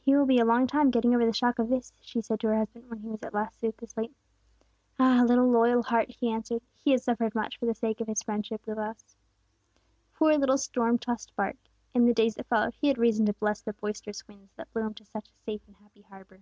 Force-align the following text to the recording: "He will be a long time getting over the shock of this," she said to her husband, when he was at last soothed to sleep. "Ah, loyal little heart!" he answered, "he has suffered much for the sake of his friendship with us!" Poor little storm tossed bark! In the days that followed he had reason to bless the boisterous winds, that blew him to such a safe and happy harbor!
"He 0.00 0.16
will 0.16 0.24
be 0.24 0.38
a 0.38 0.44
long 0.46 0.66
time 0.66 0.90
getting 0.90 1.14
over 1.14 1.26
the 1.26 1.34
shock 1.34 1.58
of 1.58 1.68
this," 1.68 1.92
she 2.00 2.22
said 2.22 2.40
to 2.40 2.46
her 2.46 2.56
husband, 2.56 2.88
when 2.88 3.00
he 3.00 3.08
was 3.10 3.22
at 3.22 3.34
last 3.34 3.60
soothed 3.60 3.80
to 3.80 3.86
sleep. 3.86 4.16
"Ah, 4.98 5.22
loyal 5.28 5.50
little 5.50 5.82
heart!" 5.82 6.08
he 6.08 6.30
answered, 6.30 6.62
"he 6.82 6.92
has 6.92 7.04
suffered 7.04 7.34
much 7.34 7.58
for 7.58 7.66
the 7.66 7.74
sake 7.74 8.00
of 8.00 8.06
his 8.06 8.22
friendship 8.22 8.66
with 8.66 8.78
us!" 8.78 9.16
Poor 10.14 10.34
little 10.38 10.56
storm 10.56 10.96
tossed 10.96 11.36
bark! 11.36 11.56
In 11.92 12.06
the 12.06 12.14
days 12.14 12.36
that 12.36 12.46
followed 12.46 12.72
he 12.74 12.88
had 12.88 12.96
reason 12.96 13.26
to 13.26 13.34
bless 13.34 13.60
the 13.60 13.74
boisterous 13.74 14.26
winds, 14.26 14.54
that 14.56 14.72
blew 14.72 14.80
him 14.86 14.94
to 14.94 15.04
such 15.04 15.28
a 15.28 15.36
safe 15.44 15.60
and 15.66 15.76
happy 15.76 16.00
harbor! 16.08 16.40